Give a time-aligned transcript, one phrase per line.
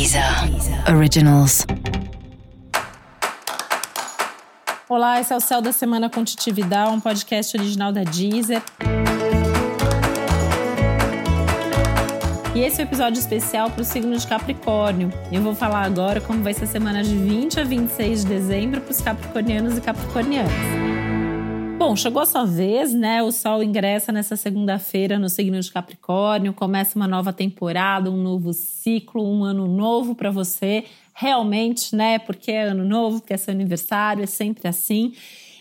[0.00, 0.24] Deezer
[0.96, 1.66] Originals.
[4.88, 8.62] Olá, esse é o Céu da Semana com Titividade, um podcast original da Deezer.
[12.54, 15.12] E esse é o um episódio especial para o signo de Capricórnio.
[15.30, 18.80] Eu vou falar agora como vai ser a semana de 20 a 26 de dezembro
[18.80, 21.09] para os capricornianos e capricornianas.
[21.80, 23.22] Bom, chegou a sua vez, né?
[23.22, 28.52] O Sol ingressa nessa segunda-feira no signo de Capricórnio, começa uma nova temporada, um novo
[28.52, 30.84] ciclo, um ano novo para você,
[31.14, 32.18] realmente, né?
[32.18, 35.14] Porque é ano novo, porque é seu aniversário, é sempre assim.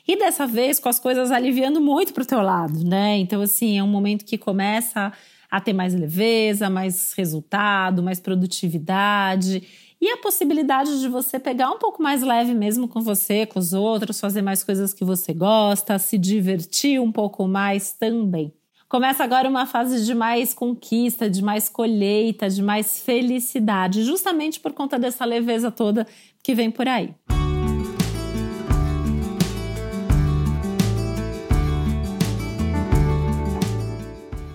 [0.06, 3.18] E dessa vez com as coisas aliviando muito para o teu lado, né?
[3.18, 5.14] Então, assim, é um momento que começa
[5.50, 9.64] a ter mais leveza, mais resultado, mais produtividade
[10.02, 13.74] e a possibilidade de você pegar um pouco mais leve mesmo com você, com os
[13.74, 18.54] outros, fazer mais coisas que você gosta, se divertir um pouco mais também.
[18.88, 24.74] Começa agora uma fase de mais conquista, de mais colheita, de mais felicidade, justamente por
[24.74, 26.08] conta dessa leveza toda
[26.42, 27.14] que vem por aí.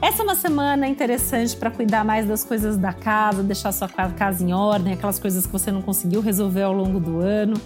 [0.05, 4.44] Essa é uma semana interessante para cuidar mais das coisas da casa, deixar sua casa
[4.44, 7.58] em ordem, aquelas coisas que você não conseguiu resolver ao longo do ano.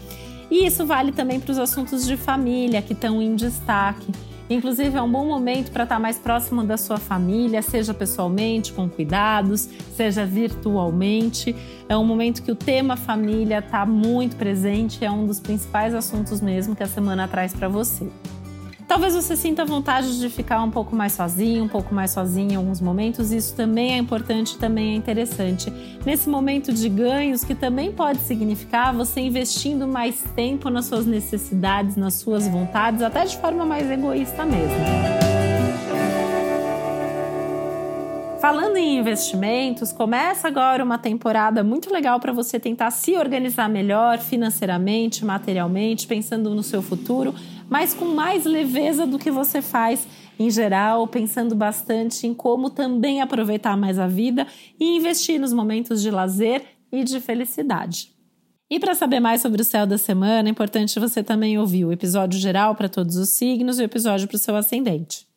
[0.48, 4.12] E isso vale também para os assuntos de família que estão em destaque.
[4.48, 8.89] Inclusive, é um bom momento para estar mais próximo da sua família, seja pessoalmente, com
[8.89, 11.56] cuidados, seja virtualmente.
[11.89, 16.41] É um momento que o tema família está muito presente, é um dos principais assuntos
[16.41, 18.08] mesmo que a semana traz para você.
[18.89, 22.56] Talvez você sinta vontade de ficar um pouco mais sozinho, um pouco mais sozinho em
[22.56, 23.30] alguns momentos.
[23.30, 25.70] Isso também é importante, também é interessante.
[26.06, 31.97] Nesse momento de ganhos, que também pode significar você investindo mais tempo nas suas necessidades,
[31.97, 35.38] nas suas vontades, até de forma mais egoísta mesmo.
[38.41, 44.19] Falando em investimentos, começa agora uma temporada muito legal para você tentar se organizar melhor
[44.19, 47.34] financeiramente, materialmente, pensando no seu futuro
[47.69, 50.07] mas com mais leveza do que você faz
[50.39, 54.46] em geral, pensando bastante em como também aproveitar mais a vida
[54.79, 58.13] e investir nos momentos de lazer e de felicidade.
[58.70, 61.92] E para saber mais sobre o céu da semana, é importante você também ouvir o
[61.92, 65.27] episódio geral para todos os signos e o episódio para o seu ascendente.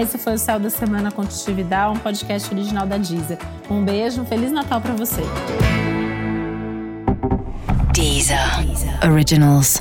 [0.00, 1.26] Esse foi o Céu da Semana com
[1.90, 3.36] um podcast original da Deezer.
[3.70, 5.20] Um beijo, um Feliz Natal para você.
[7.92, 8.38] Deezer.
[9.04, 9.78] Originals.